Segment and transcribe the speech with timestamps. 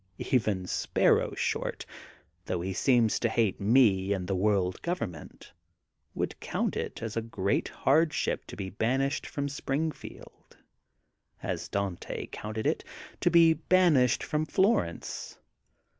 [0.31, 1.85] Even Sparrow Short,
[2.45, 5.53] though he seems to hate me and the World Government,
[6.15, 10.57] would count it as great a hard ship to be banished from Springfield,
[11.43, 12.83] as Dante counted it,
[13.19, 15.37] to be banished from Flor ence.